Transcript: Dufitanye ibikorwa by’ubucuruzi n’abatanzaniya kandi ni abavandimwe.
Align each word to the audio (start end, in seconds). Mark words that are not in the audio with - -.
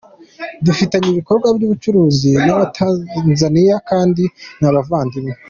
Dufitanye 0.65 1.07
ibikorwa 1.11 1.47
by’ubucuruzi 1.55 2.31
n’abatanzaniya 2.45 3.75
kandi 3.89 4.23
ni 4.59 4.65
abavandimwe. 4.69 5.33